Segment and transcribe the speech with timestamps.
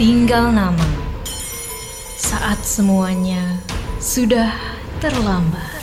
[0.00, 0.88] tinggal nama.
[2.16, 3.60] Saat semuanya
[4.00, 4.48] sudah
[4.96, 5.76] terlambat.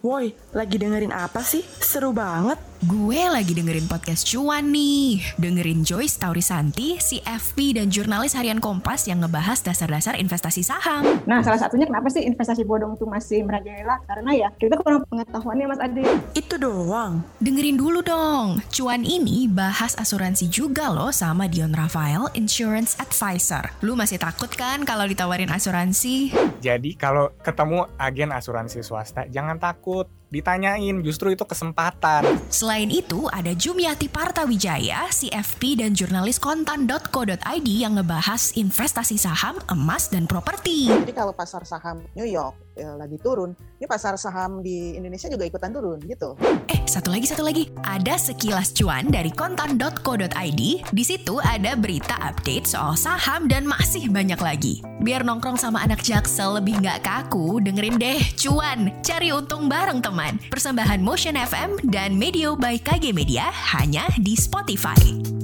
[0.00, 1.60] Woi, lagi dengerin apa sih?
[1.84, 2.56] Seru banget.
[2.84, 5.16] Gue lagi dengerin podcast cuan nih.
[5.40, 11.00] Dengerin Joyce Taurisanti, CFP dan jurnalis harian Kompas yang ngebahas dasar-dasar investasi saham.
[11.24, 14.04] Nah, salah satunya kenapa sih investasi bodong itu masih merajalela?
[14.04, 16.04] Karena ya kita kurang pengetahuannya Mas Adi.
[16.36, 17.24] Itu doang.
[17.40, 18.60] Dengerin dulu dong.
[18.68, 23.80] Cuan ini bahas asuransi juga loh sama Dion Rafael, Insurance Advisor.
[23.80, 26.36] Lu masih takut kan kalau ditawarin asuransi?
[26.60, 32.26] Jadi kalau ketemu agen asuransi swasta jangan takut ditanyain justru itu kesempatan.
[32.50, 40.26] Selain itu, ada Jumiati Partawijaya, CFP dan jurnalis kontan.co.id yang ngebahas investasi saham, emas, dan
[40.26, 40.90] properti.
[40.90, 45.46] Jadi kalau pasar saham New York ya, lagi turun, ini pasar saham di Indonesia juga
[45.46, 46.34] ikutan turun gitu.
[46.70, 47.70] Eh, satu lagi, satu lagi.
[47.82, 50.62] Ada sekilas cuan dari kontan.co.id.
[50.90, 54.82] Di situ ada berita update soal saham dan masih banyak lagi.
[55.00, 58.90] Biar nongkrong sama anak jaksel lebih nggak kaku, dengerin deh cuan.
[59.02, 60.36] Cari untung bareng teman.
[60.50, 65.43] Persembahan Motion FM dan Medio by KG Media hanya di Spotify.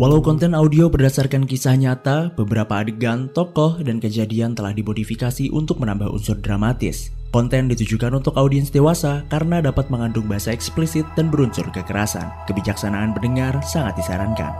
[0.00, 6.08] Walau konten audio berdasarkan kisah nyata, beberapa adegan, tokoh, dan kejadian telah dimodifikasi untuk menambah
[6.08, 7.12] unsur dramatis.
[7.28, 12.32] Konten ditujukan untuk audiens dewasa karena dapat mengandung bahasa eksplisit dan berunsur kekerasan.
[12.48, 14.56] Kebijaksanaan pendengar sangat disarankan.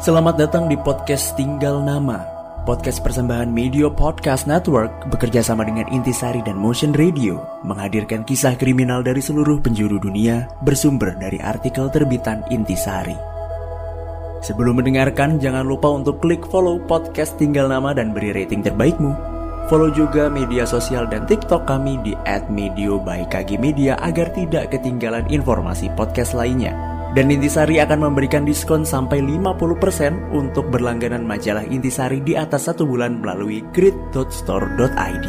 [0.00, 2.39] Selamat datang di podcast Tinggal Nama.
[2.60, 9.00] Podcast persembahan Media Podcast Network bekerja sama dengan Intisari dan Motion Radio menghadirkan kisah kriminal
[9.00, 13.16] dari seluruh penjuru dunia bersumber dari artikel terbitan Intisari.
[14.44, 19.16] Sebelum mendengarkan, jangan lupa untuk klik follow podcast Tinggal Nama dan beri rating terbaikmu.
[19.72, 22.12] Follow juga media sosial dan TikTok kami di
[22.52, 26.89] @medio by KG Media agar tidak ketinggalan informasi podcast lainnya.
[27.10, 33.18] Dan Intisari akan memberikan diskon sampai 50% untuk berlangganan majalah Intisari di atas satu bulan
[33.18, 35.26] melalui grid.store.id.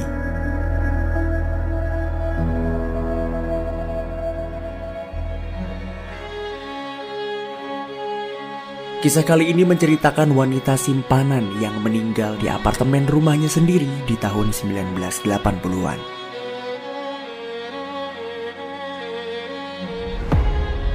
[9.01, 15.97] Kisah kali ini menceritakan wanita simpanan yang meninggal di apartemen rumahnya sendiri di tahun 1980-an.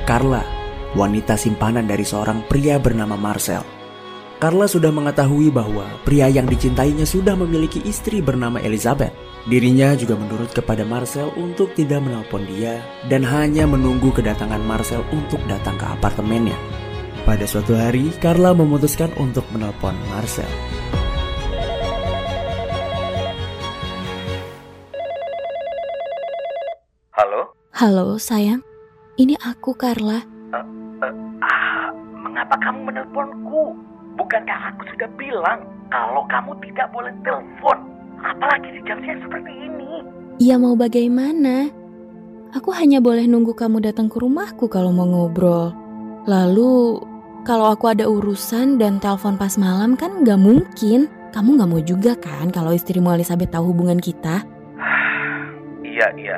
[0.06, 0.55] Carla,
[0.96, 3.60] wanita simpanan dari seorang pria bernama Marcel.
[4.40, 9.12] Carla sudah mengetahui bahwa pria yang dicintainya sudah memiliki istri bernama Elizabeth.
[9.48, 12.80] Dirinya juga menurut kepada Marcel untuk tidak menelpon dia
[13.12, 16.56] dan hanya menunggu kedatangan Marcel untuk datang ke apartemennya.
[17.24, 20.48] Pada suatu hari, Carla memutuskan untuk menelpon Marcel.
[27.16, 27.56] Halo?
[27.72, 28.60] Halo, sayang.
[29.16, 30.36] Ini aku, Carla.
[31.44, 33.76] Ah, mengapa kamu menelponku?
[34.16, 35.60] Bukankah aku sudah bilang
[35.92, 37.78] kalau kamu tidak boleh telepon?
[38.24, 40.00] Apalagi di jam siang seperti ini.
[40.40, 41.68] Ya mau bagaimana?
[42.56, 45.76] Aku hanya boleh nunggu kamu datang ke rumahku kalau mau ngobrol.
[46.24, 47.04] Lalu,
[47.44, 51.12] kalau aku ada urusan dan telepon pas malam kan nggak mungkin.
[51.36, 54.40] Kamu nggak mau juga kan kalau istrimu Elizabeth tahu hubungan kita?
[55.84, 56.36] Iya, iya.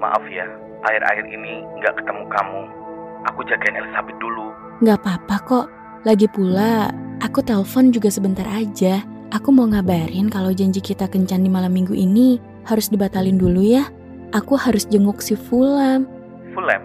[0.00, 0.48] Maaf ya,
[0.80, 2.79] akhir-akhir ini nggak ketemu kamu.
[3.28, 4.54] Aku jagain Elizabeth dulu.
[4.80, 5.66] Nggak apa-apa kok.
[6.08, 6.88] Lagi pula,
[7.20, 9.04] aku telepon juga sebentar aja.
[9.30, 13.84] Aku mau ngabarin kalau janji kita kencan di malam minggu ini harus dibatalin dulu ya.
[14.32, 16.08] Aku harus jenguk si Fulam.
[16.56, 16.82] Fulem,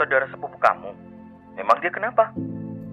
[0.00, 0.90] saudara sepupu kamu.
[1.60, 2.32] Memang dia kenapa?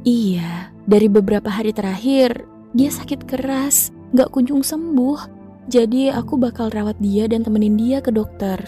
[0.03, 2.43] Iya, dari beberapa hari terakhir
[2.75, 5.41] dia sakit keras, nggak kunjung sembuh.
[5.71, 8.59] Jadi aku bakal rawat dia dan temenin dia ke dokter.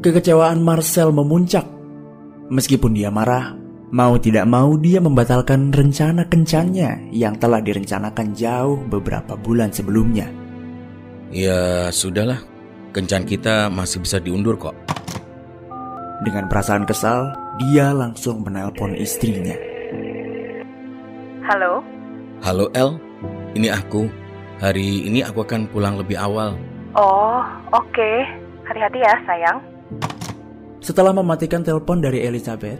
[0.00, 1.75] Kekecewaan Marcel memuncak.
[2.46, 3.58] Meskipun dia marah,
[3.90, 10.30] mau tidak mau dia membatalkan rencana kencannya yang telah direncanakan jauh beberapa bulan sebelumnya.
[11.34, 12.38] Ya sudahlah,
[12.94, 14.78] kencan kita masih bisa diundur kok.
[16.22, 19.58] Dengan perasaan kesal, dia langsung menelpon istrinya.
[21.50, 21.82] Halo?
[22.46, 22.94] Halo El,
[23.58, 24.06] ini aku.
[24.62, 26.54] Hari ini aku akan pulang lebih awal.
[26.94, 27.42] Oh,
[27.74, 28.10] oke.
[28.64, 29.75] Hati-hati ya, sayang.
[30.86, 32.78] Setelah mematikan telepon dari Elizabeth,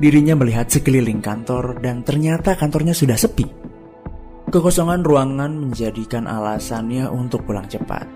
[0.00, 3.44] dirinya melihat sekeliling kantor dan ternyata kantornya sudah sepi.
[4.48, 8.08] Kekosongan ruangan menjadikan alasannya untuk pulang cepat.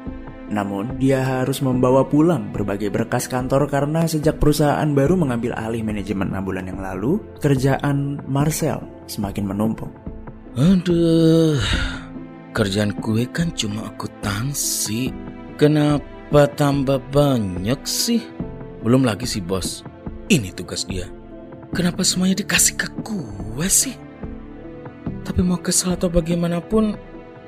[0.49, 6.33] Namun, dia harus membawa pulang berbagai berkas kantor karena sejak perusahaan baru mengambil alih manajemen
[6.33, 9.93] enam bulan yang lalu, kerjaan Marcel semakin menumpuk.
[10.56, 11.61] Aduh,
[12.56, 15.12] kerjaan gue kan cuma akuntansi.
[15.61, 18.25] Kenapa tambah banyak sih?
[18.87, 19.83] Belum lagi si bos.
[20.31, 21.11] Ini tugas dia.
[21.75, 23.99] Kenapa semuanya dikasih ke gue sih?
[25.27, 26.94] Tapi mau kesel atau bagaimanapun,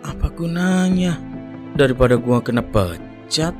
[0.02, 1.14] apa gunanya?
[1.78, 3.54] Daripada gua kena pecat.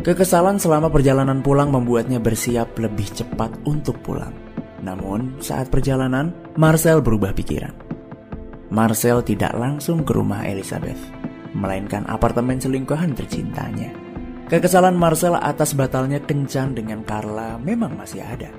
[0.00, 4.32] Kekesalan selama perjalanan pulang membuatnya bersiap lebih cepat untuk pulang.
[4.80, 7.76] Namun, saat perjalanan, Marcel berubah pikiran.
[8.72, 10.98] Marcel tidak langsung ke rumah Elizabeth,
[11.52, 14.01] melainkan apartemen selingkuhan tercintanya.
[14.52, 18.52] Kekesalan Marcel atas batalnya kencan dengan Carla memang masih ada.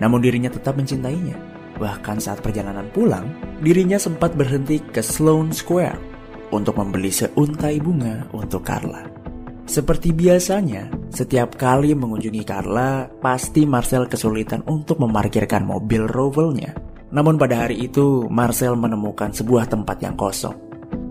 [0.00, 1.36] Namun dirinya tetap mencintainya.
[1.76, 3.28] Bahkan saat perjalanan pulang,
[3.60, 6.00] dirinya sempat berhenti ke Sloane Square
[6.48, 9.04] untuk membeli seuntai bunga untuk Carla.
[9.68, 16.72] Seperti biasanya, setiap kali mengunjungi Carla, pasti Marcel kesulitan untuk memarkirkan mobil Rovelnya.
[17.12, 20.56] Namun pada hari itu, Marcel menemukan sebuah tempat yang kosong.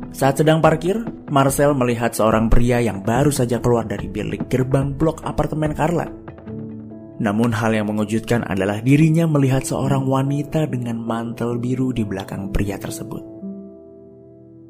[0.09, 5.25] Saat sedang parkir, Marcel melihat seorang pria yang baru saja keluar dari bilik gerbang blok
[5.25, 6.06] apartemen Carla.
[7.18, 12.77] Namun hal yang mengejutkan adalah dirinya melihat seorang wanita dengan mantel biru di belakang pria
[12.77, 13.25] tersebut.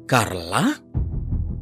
[0.08, 0.72] Carla?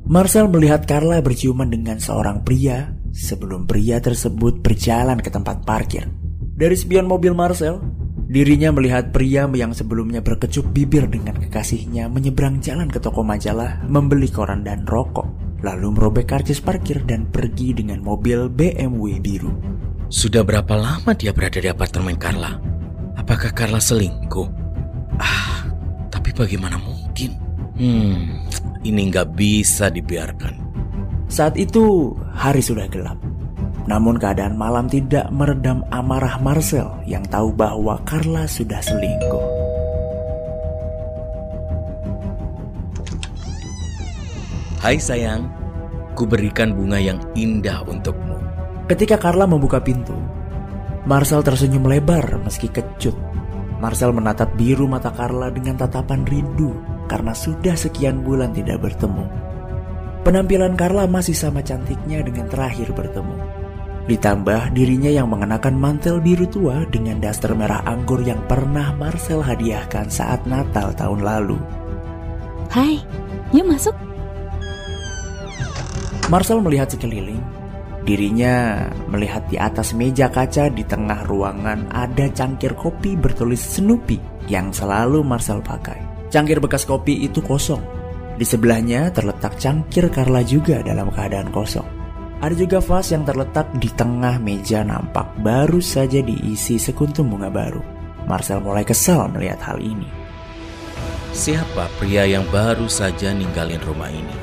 [0.06, 6.06] Marcel melihat Carla berciuman dengan seorang pria sebelum pria tersebut berjalan ke tempat parkir.
[6.54, 7.82] Dari spion mobil Marcel,
[8.32, 14.32] dirinya melihat pria yang sebelumnya berkecup bibir dengan kekasihnya menyeberang jalan ke toko majalah membeli
[14.32, 15.29] koran dan rokok,
[15.61, 19.52] lalu merobek karcis parkir dan pergi dengan mobil BMW biru.
[20.08, 22.56] Sudah berapa lama dia berada di apartemen Carla?
[23.20, 24.49] Apakah Carla selingkuh?
[25.20, 25.69] Ah,
[26.08, 27.37] tapi bagaimana mungkin?
[27.76, 28.49] Hmm,
[28.81, 30.56] ini nggak bisa dibiarkan.
[31.28, 33.31] Saat itu, hari sudah gelap.
[33.90, 39.46] Namun keadaan malam tidak meredam amarah Marcel yang tahu bahwa Carla sudah selingkuh.
[44.82, 45.46] Hai sayang,
[46.14, 48.38] ku berikan bunga yang indah untukmu.
[48.87, 50.14] Ketika Carla membuka pintu,
[51.02, 53.14] Marcel tersenyum lebar meski kecut.
[53.82, 56.78] Marcel menatap biru mata Carla dengan tatapan rindu
[57.11, 59.26] karena sudah sekian bulan tidak bertemu.
[60.23, 63.51] Penampilan Carla masih sama cantiknya dengan terakhir bertemu.
[64.02, 70.10] Ditambah dirinya yang mengenakan mantel biru tua dengan daster merah anggur yang pernah Marcel hadiahkan
[70.10, 71.54] saat Natal tahun lalu.
[72.66, 72.99] Hai,
[73.54, 73.94] yuk masuk.
[76.26, 77.38] Marcel melihat sekeliling.
[78.02, 84.75] Dirinya melihat di atas meja kaca di tengah ruangan ada cangkir kopi bertulis Snoopy yang
[84.75, 86.26] selalu Marcel pakai.
[86.26, 87.78] Cangkir bekas kopi itu kosong.
[88.34, 92.01] Di sebelahnya terletak cangkir Carla juga dalam keadaan kosong.
[92.42, 97.78] Ada juga vas yang terletak di tengah meja nampak baru saja diisi sekuntum bunga baru.
[98.26, 100.10] Marcel mulai kesal melihat hal ini.
[101.30, 104.36] Siapa pria yang baru saja ninggalin rumah ini?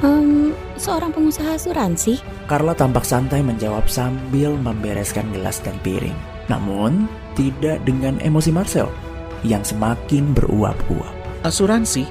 [0.00, 2.24] Um, seorang pengusaha asuransi.
[2.48, 6.16] Carla tampak santai menjawab sambil membereskan gelas dan piring.
[6.48, 7.04] Namun,
[7.36, 8.88] tidak dengan emosi Marcel
[9.44, 11.44] yang semakin beruap-uap.
[11.44, 12.08] Asuransi?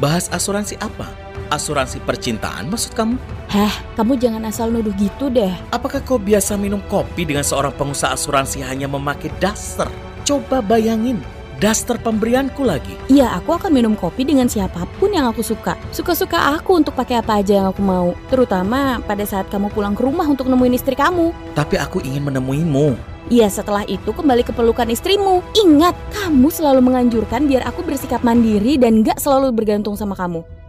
[0.00, 1.29] Bahas asuransi apa?
[1.50, 3.18] Asuransi percintaan maksud kamu?
[3.50, 5.50] Heh, kamu jangan asal nuduh gitu deh.
[5.74, 9.90] Apakah kau biasa minum kopi dengan seorang pengusaha asuransi hanya memakai daster?
[10.22, 11.18] Coba bayangin,
[11.58, 12.94] daster pemberianku lagi.
[13.10, 15.74] Iya, aku akan minum kopi dengan siapa pun yang aku suka.
[15.90, 18.14] Suka-suka aku untuk pakai apa aja yang aku mau.
[18.30, 21.34] Terutama pada saat kamu pulang ke rumah untuk nemuin istri kamu.
[21.58, 22.94] Tapi aku ingin menemuimu.
[23.26, 25.42] Iya, setelah itu kembali ke pelukan istrimu.
[25.58, 30.59] Ingat, kamu selalu menganjurkan biar aku bersikap mandiri dan gak selalu bergantung sama kamu.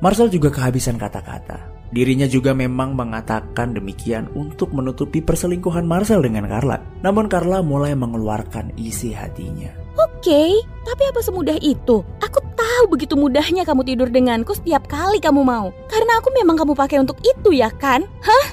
[0.00, 1.60] Marcel juga kehabisan kata-kata.
[1.92, 6.80] Dirinya juga memang mengatakan demikian untuk menutupi perselingkuhan Marcel dengan Carla.
[7.04, 9.68] Namun Carla mulai mengeluarkan isi hatinya.
[10.00, 10.50] Oke, okay,
[10.88, 12.00] tapi apa semudah itu?
[12.24, 15.68] Aku tahu begitu mudahnya kamu tidur denganku setiap kali kamu mau.
[15.92, 18.00] Karena aku memang kamu pakai untuk itu ya kan?
[18.24, 18.46] Hah?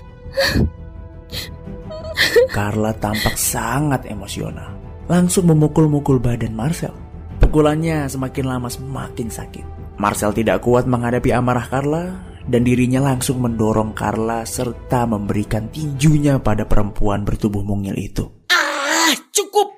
[2.52, 4.76] Carla tampak sangat emosional.
[5.08, 6.92] Langsung memukul-mukul badan Marcel.
[7.40, 9.77] Pukulannya semakin lama semakin sakit.
[9.98, 16.70] Marcel tidak kuat menghadapi amarah Carla dan dirinya langsung mendorong Carla serta memberikan tinjunya pada
[16.70, 18.30] perempuan bertubuh mungil itu.
[18.54, 19.74] Ah, cukup!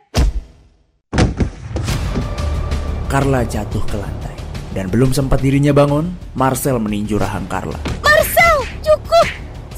[3.07, 4.35] Carla jatuh ke lantai
[4.75, 7.79] dan belum sempat dirinya bangun, Marcel meninju rahang Carla.
[8.03, 9.27] Marcel, cukup!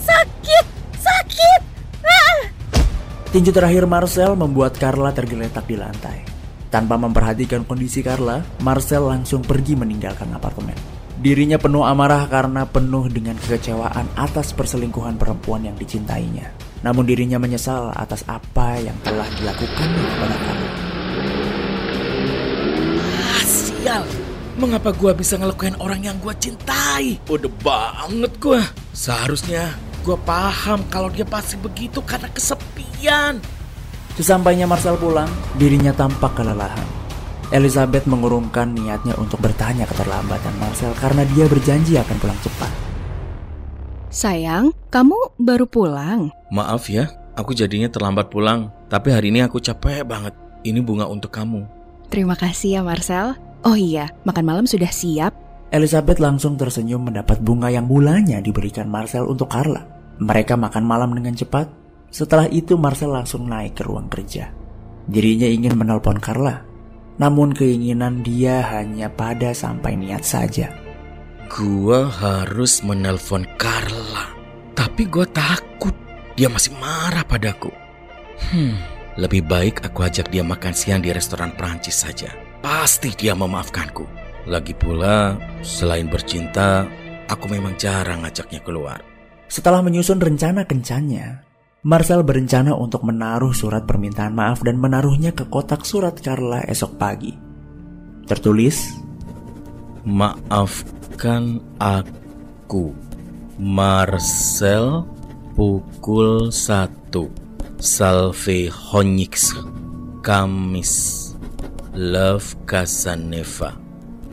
[0.01, 0.65] Sakit!
[0.97, 1.61] Sakit!
[2.01, 2.49] Ah!
[3.29, 6.30] Tinju terakhir Marcel membuat Carla tergeletak di lantai.
[6.71, 11.01] Tanpa memperhatikan kondisi Carla, Marcel langsung pergi meninggalkan apartemen.
[11.19, 16.47] Dirinya penuh amarah karena penuh dengan kekecewaan atas perselingkuhan perempuan yang dicintainya.
[16.79, 20.69] Namun dirinya menyesal atas apa yang telah dilakukannya kepada Carla.
[23.19, 24.03] Ah, sial!
[24.55, 27.19] Mengapa gua bisa ngelukain orang yang gua cintai?
[27.27, 28.63] Udah banget gua.
[28.95, 29.75] Seharusnya
[30.07, 33.60] gua paham kalau dia pasti begitu karena kesepian.
[34.19, 37.01] Sesampainya Marcel pulang, dirinya tampak kelelahan.
[37.51, 42.71] Elizabeth mengurungkan niatnya untuk bertanya keterlambatan Marcel karena dia berjanji akan pulang cepat.
[44.11, 46.31] Sayang, kamu baru pulang.
[46.51, 48.71] Maaf ya, aku jadinya terlambat pulang.
[48.91, 50.35] Tapi hari ini aku capek banget.
[50.63, 51.63] Ini bunga untuk kamu.
[52.11, 53.39] Terima kasih ya Marcel.
[53.63, 55.31] Oh iya, makan malam sudah siap.
[55.71, 59.87] Elizabeth langsung tersenyum mendapat bunga yang mulanya diberikan Marcel untuk Carla.
[60.19, 61.80] Mereka makan malam dengan cepat.
[62.11, 64.51] Setelah itu Marcel langsung naik ke ruang kerja.
[65.07, 66.61] Dirinya ingin menelpon Carla.
[67.15, 70.75] Namun keinginan dia hanya pada sampai niat saja.
[71.47, 74.27] Gua harus menelpon Carla.
[74.75, 75.95] Tapi gua takut
[76.35, 77.71] dia masih marah padaku.
[78.51, 78.75] Hmm,
[79.15, 82.31] lebih baik aku ajak dia makan siang di restoran Prancis saja.
[82.59, 84.03] Pasti dia memaafkanku.
[84.49, 86.89] Lagi pula, selain bercinta,
[87.29, 88.99] aku memang jarang ngajaknya keluar.
[89.45, 91.50] Setelah menyusun rencana kencannya,
[91.81, 97.33] Marcel berencana untuk menaruh surat permintaan maaf dan menaruhnya ke kotak surat Carla esok pagi.
[98.29, 99.01] Tertulis,
[100.05, 102.93] Maafkan aku,
[103.57, 105.09] Marcel
[105.57, 107.09] pukul 1,
[107.81, 109.49] Salve Honix,
[110.21, 110.93] Kamis,
[111.97, 113.73] Love Casaneva.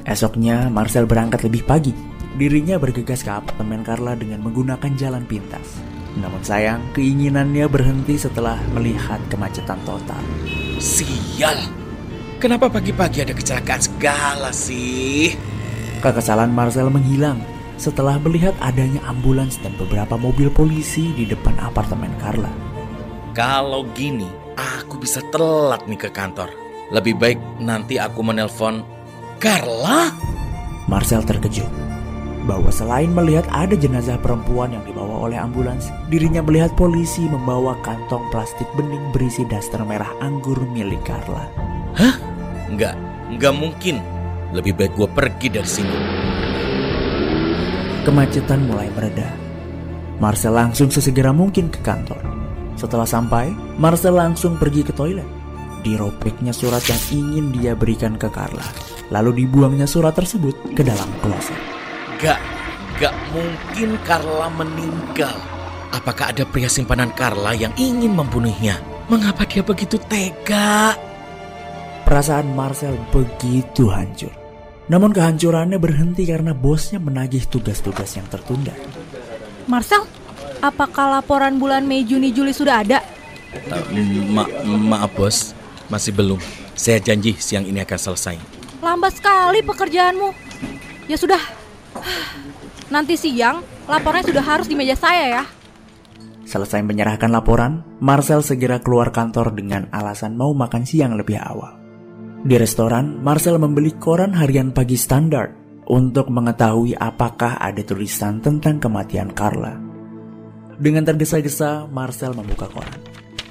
[0.05, 1.97] Esoknya Marcel berangkat lebih pagi.
[2.37, 5.98] Dirinya bergegas ke apartemen Carla dengan menggunakan jalan pintas.
[6.17, 10.23] Namun sayang, keinginannya berhenti setelah melihat kemacetan total.
[10.81, 11.69] Sial,
[12.41, 15.37] kenapa pagi-pagi ada kecelakaan segala sih?
[16.01, 17.43] Kekesalan Marcel menghilang
[17.77, 22.51] setelah melihat adanya ambulans dan beberapa mobil polisi di depan apartemen Carla.
[23.37, 26.51] Kalau gini, aku bisa telat nih ke kantor.
[26.91, 28.83] Lebih baik nanti aku menelpon
[29.39, 30.11] Carla?
[30.89, 31.88] Marcel terkejut
[32.49, 38.25] bahwa selain melihat ada jenazah perempuan yang dibawa oleh ambulans, dirinya melihat polisi membawa kantong
[38.33, 41.45] plastik bening berisi daster merah anggur milik Carla.
[41.93, 42.17] Hah?
[42.73, 42.97] Enggak,
[43.29, 44.01] enggak mungkin.
[44.57, 45.97] Lebih baik gue pergi dari sini.
[48.09, 49.29] Kemacetan mulai mereda.
[50.17, 52.25] Marcel langsung sesegera mungkin ke kantor.
[52.81, 55.29] Setelah sampai, Marcel langsung pergi ke toilet.
[55.85, 58.65] Diropeknya surat yang ingin dia berikan ke Carla.
[59.13, 61.78] Lalu dibuangnya surat tersebut ke dalam kloset.
[62.19, 62.43] Gak,
[62.99, 65.39] gak mungkin Carla meninggal.
[65.95, 68.83] Apakah ada pria simpanan Carla yang ingin membunuhnya?
[69.07, 70.99] Mengapa dia begitu tega?
[72.03, 74.35] Perasaan Marcel begitu hancur.
[74.91, 78.75] Namun kehancurannya berhenti karena bosnya menagih tugas-tugas yang tertunda.
[79.71, 80.03] Marcel,
[80.59, 82.99] apakah laporan bulan Mei, Juni, Juli sudah ada?
[83.71, 83.85] Uh,
[84.27, 85.55] ma maaf bos,
[85.87, 86.41] masih belum.
[86.75, 88.37] Saya janji siang ini akan selesai.
[88.83, 90.35] Lambat sekali pekerjaanmu.
[91.09, 91.41] Ya sudah,
[92.89, 95.45] nanti siang laporannya sudah harus di meja saya ya.
[96.49, 101.77] Selesai menyerahkan laporan, Marcel segera keluar kantor dengan alasan mau makan siang lebih awal.
[102.41, 105.53] Di restoran, Marcel membeli koran harian pagi standar
[105.93, 109.77] untuk mengetahui apakah ada tulisan tentang kematian Carla.
[110.79, 112.97] Dengan tergesa-gesa, Marcel membuka koran.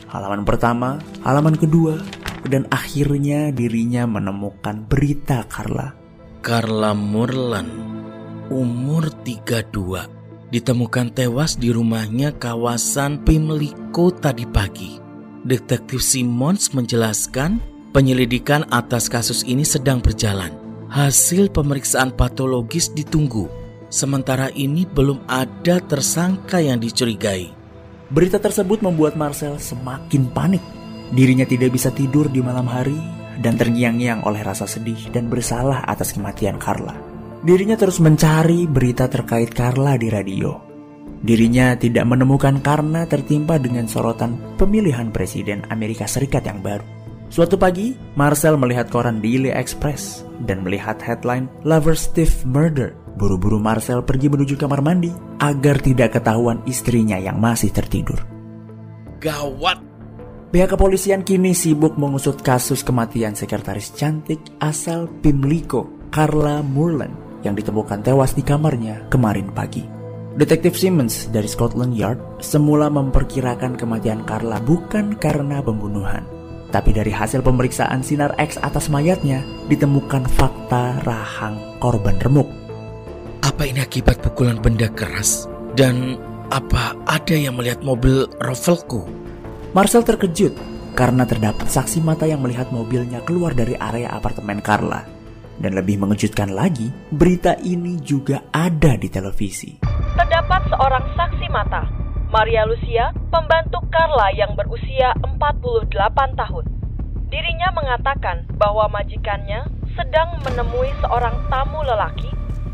[0.07, 1.99] Halaman pertama, halaman kedua,
[2.47, 5.91] dan akhirnya dirinya menemukan berita Carla.
[6.39, 7.96] Carla Murlan,
[8.49, 14.99] umur 32, ditemukan tewas di rumahnya kawasan Pimlico tadi pagi.
[15.47, 20.53] Detektif Simmons menjelaskan Penyelidikan atas kasus ini sedang berjalan.
[20.85, 23.49] Hasil pemeriksaan patologis ditunggu.
[23.89, 27.49] Sementara ini belum ada tersangka yang dicurigai.
[28.13, 30.61] Berita tersebut membuat Marcel semakin panik.
[31.09, 33.01] Dirinya tidak bisa tidur di malam hari
[33.41, 37.16] dan terngiang-ngiang oleh rasa sedih dan bersalah atas kematian Carla.
[37.45, 40.57] Dirinya terus mencari berita terkait Carla di radio.
[41.21, 46.85] Dirinya tidak menemukan karena tertimpa dengan sorotan pemilihan presiden Amerika Serikat yang baru.
[47.27, 52.95] Suatu pagi, Marcel melihat koran Daily Express dan melihat headline Lover Steve Murder.
[53.17, 58.23] Buru-buru Marcel pergi menuju kamar mandi agar tidak ketahuan istrinya yang masih tertidur.
[59.17, 59.81] Gawat!
[60.47, 68.03] Pihak kepolisian kini sibuk mengusut kasus kematian sekretaris cantik asal Pimlico, Carla Moreland, yang ditemukan
[68.03, 69.87] tewas di kamarnya kemarin pagi.
[70.37, 76.21] Detektif Simmons dari Scotland Yard semula memperkirakan kematian Carla bukan karena pembunuhan,
[76.69, 82.45] tapi dari hasil pemeriksaan sinar X atas mayatnya ditemukan fakta rahang korban remuk.
[83.41, 85.49] Apa ini akibat pukulan benda keras?
[85.73, 86.21] Dan
[86.53, 89.09] apa ada yang melihat mobil Rovelku?
[89.73, 90.53] Marcel terkejut
[90.93, 95.16] karena terdapat saksi mata yang melihat mobilnya keluar dari area apartemen Carla.
[95.57, 99.81] Dan lebih mengejutkan lagi, berita ini juga ada di televisi.
[100.13, 101.89] Terdapat seorang saksi mata
[102.27, 105.87] Maria Lucia, pembantu Carla yang berusia 48
[106.35, 106.65] tahun.
[107.31, 109.63] Dirinya mengatakan bahwa majikannya
[109.95, 112.27] sedang menemui seorang tamu lelaki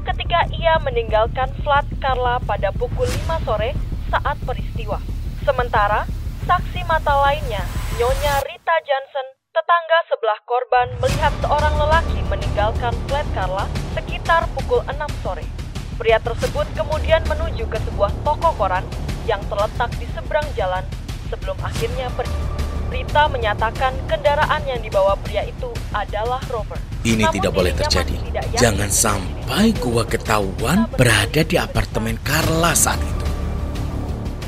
[0.04, 3.78] ketika ia meninggalkan flat Carla pada pukul 5 sore
[4.12, 4.98] saat peristiwa.
[5.46, 6.10] Sementara,
[6.50, 7.64] saksi mata lainnya,
[8.02, 14.98] Nyonya Rita Johnson, tetangga sebelah korban melihat seorang lelaki meninggalkan flat Carla sekitar pukul 6
[15.22, 15.46] sore.
[15.94, 18.82] Pria tersebut kemudian menuju ke sebuah toko koran
[19.30, 20.82] yang terletak di seberang jalan
[21.30, 22.42] sebelum akhirnya pergi.
[22.90, 26.82] Rita menyatakan kendaraan yang dibawa pria itu adalah Rover.
[27.06, 28.16] Ini Namun tidak boleh terjadi.
[28.34, 33.26] tidak Jangan sampai gua ketahuan berada di apartemen Carla saat itu.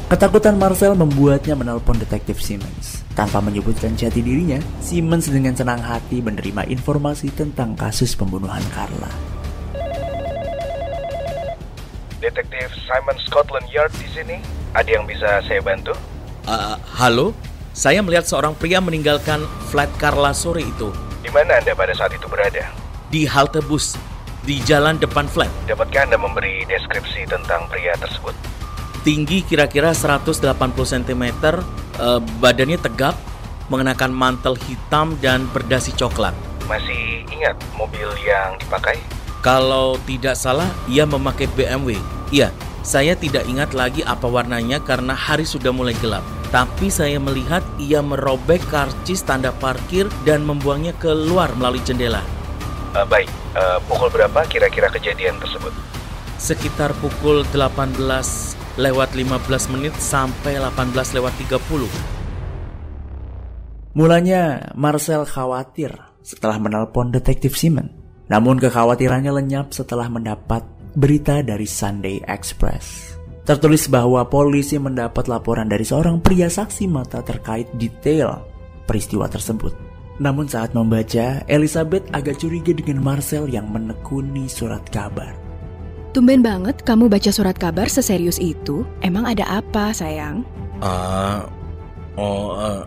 [0.10, 2.85] Ketakutan Marcel membuatnya menelpon detektif Simmons.
[3.16, 9.08] Tanpa menyebutkan jati dirinya, Simmons dengan senang hati menerima informasi tentang kasus pembunuhan Carla.
[12.20, 14.38] Detektif Simon Scotland Yard di sini.
[14.76, 15.96] Ada yang bisa saya bantu?
[16.44, 17.32] Uh, halo,
[17.72, 20.92] saya melihat seorang pria meninggalkan flat Carla sore itu
[21.24, 22.68] Di mana Anda pada saat itu berada?
[23.06, 23.96] di halte bus
[24.44, 25.48] di jalan depan flat.
[25.70, 28.36] Dapatkah Anda memberi deskripsi tentang pria tersebut?
[29.06, 30.50] Tinggi kira-kira 180
[30.82, 31.24] cm,
[32.02, 33.14] eh, badannya tegap,
[33.70, 36.34] mengenakan mantel hitam dan berdasi coklat.
[36.66, 38.98] Masih ingat mobil yang dipakai?
[39.46, 42.02] Kalau tidak salah, ia memakai BMW.
[42.34, 42.50] Iya,
[42.82, 46.26] saya tidak ingat lagi apa warnanya karena hari sudah mulai gelap.
[46.50, 52.26] Tapi saya melihat ia merobek karcis tanda parkir dan membuangnya keluar melalui jendela.
[52.98, 55.72] Eh, baik, Eh, pukul berapa kira-kira kejadian tersebut?
[56.36, 61.88] Sekitar pukul 18 lewat 15 menit sampai 18 lewat 30.
[63.96, 67.88] Mulanya, Marcel khawatir setelah menelpon detektif Simon.
[68.28, 70.66] Namun kekhawatirannya lenyap setelah mendapat
[70.98, 73.16] berita dari Sunday Express.
[73.46, 78.42] Tertulis bahwa polisi mendapat laporan dari seorang pria saksi mata terkait detail
[78.90, 79.72] peristiwa tersebut.
[80.18, 85.45] Namun saat membaca, Elizabeth agak curiga dengan Marcel yang menekuni surat kabar.
[86.16, 88.88] Tumben banget kamu baca surat kabar seserius itu.
[89.04, 90.48] Emang ada apa, sayang?
[90.80, 91.44] Ah,
[92.16, 92.84] oh, eh,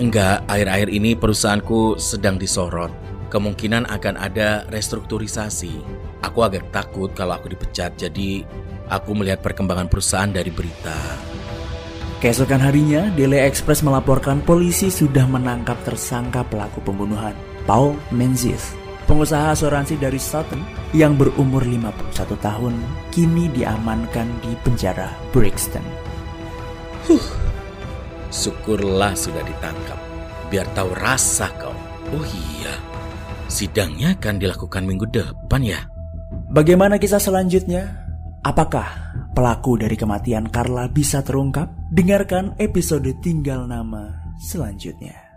[0.00, 0.48] enggak.
[0.48, 2.88] Akhir-akhir ini perusahaanku sedang disorot.
[3.28, 5.76] Kemungkinan akan ada restrukturisasi.
[6.24, 8.48] Aku agak takut kalau aku dipecat, jadi
[8.88, 10.96] aku melihat perkembangan perusahaan dari berita.
[12.24, 17.36] Keesokan harinya, Daily Express melaporkan polisi sudah menangkap tersangka pelaku pembunuhan,
[17.68, 18.79] Paul Menzies.
[19.10, 20.62] Pengusaha asuransi dari Sutton
[20.94, 22.78] yang berumur 51 tahun
[23.10, 25.82] kini diamankan di penjara Brixton.
[27.10, 27.26] Huh,
[28.30, 29.98] syukurlah sudah ditangkap.
[30.46, 31.74] Biar tahu rasa kau.
[32.14, 32.78] Oh iya,
[33.50, 35.90] sidangnya akan dilakukan minggu depan ya?
[36.54, 37.90] Bagaimana kisah selanjutnya?
[38.46, 41.66] Apakah pelaku dari kematian Carla bisa terungkap?
[41.90, 45.29] Dengarkan episode Tinggal Nama selanjutnya.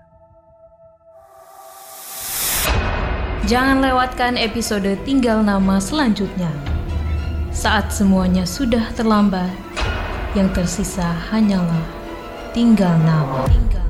[3.43, 6.47] Jangan lewatkan episode Tinggal Nama selanjutnya.
[7.51, 9.51] Saat semuanya sudah terlambat,
[10.31, 11.83] yang tersisa hanyalah
[12.55, 13.43] tinggal nama.
[13.51, 13.82] Tinggal